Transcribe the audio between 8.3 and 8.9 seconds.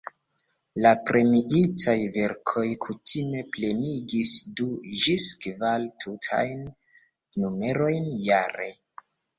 jare.